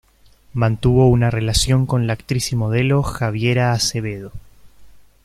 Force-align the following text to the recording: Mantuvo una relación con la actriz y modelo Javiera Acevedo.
Mantuvo 0.55 1.07
una 1.09 1.29
relación 1.29 1.85
con 1.85 2.07
la 2.07 2.13
actriz 2.13 2.53
y 2.53 2.55
modelo 2.55 3.03
Javiera 3.03 3.71
Acevedo. 3.71 4.31